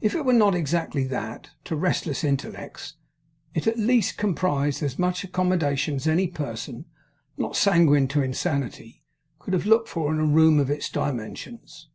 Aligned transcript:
If 0.00 0.16
it 0.16 0.24
were 0.24 0.32
not 0.32 0.56
exactly 0.56 1.04
that, 1.04 1.50
to 1.66 1.76
restless 1.76 2.24
intellects, 2.24 2.94
it 3.54 3.68
at 3.68 3.78
least 3.78 4.16
comprised 4.18 4.82
as 4.82 4.98
much 4.98 5.22
accommodation 5.22 5.94
as 5.94 6.08
any 6.08 6.26
person, 6.26 6.86
not 7.36 7.54
sanguine 7.54 8.08
to 8.08 8.20
insanity, 8.20 9.04
could 9.38 9.54
have 9.54 9.66
looked 9.66 9.88
for 9.88 10.12
in 10.12 10.18
a 10.18 10.24
room 10.26 10.58
of 10.58 10.70
its 10.70 10.90
dimensions. 10.90 11.88